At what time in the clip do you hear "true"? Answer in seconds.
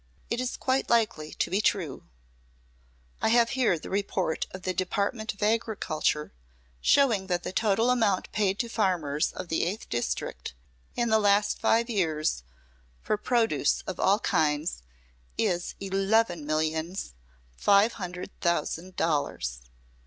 1.61-2.07